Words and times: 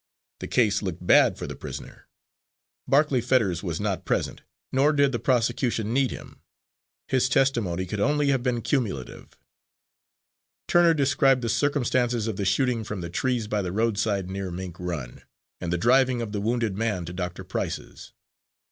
The 0.39 0.47
case 0.47 0.81
looked 0.81 1.05
bad 1.05 1.37
for 1.37 1.45
the 1.45 1.55
prisoner. 1.55 2.07
Barclay 2.87 3.21
Fetters 3.21 3.61
was 3.61 3.79
not 3.79 4.03
present, 4.03 4.41
nor 4.71 4.93
did 4.93 5.11
the 5.11 5.19
prosecution 5.19 5.93
need 5.93 6.09
him; 6.09 6.41
his 7.07 7.29
testimony 7.29 7.85
could 7.85 7.99
only 7.99 8.29
have 8.29 8.41
been 8.41 8.63
cumulative. 8.63 9.37
Turner 10.67 10.95
described 10.95 11.43
the 11.43 11.49
circumstances 11.49 12.25
of 12.27 12.35
the 12.37 12.45
shooting 12.45 12.83
from 12.83 13.01
the 13.01 13.11
trees 13.11 13.47
by 13.47 13.61
the 13.61 13.71
roadside 13.71 14.27
near 14.27 14.49
Mink 14.49 14.75
Run, 14.79 15.21
and 15.59 15.71
the 15.71 15.77
driving 15.77 16.19
of 16.19 16.31
the 16.31 16.41
wounded 16.41 16.75
man 16.75 17.05
to 17.05 17.13
Doctor 17.13 17.43
Price's. 17.43 18.11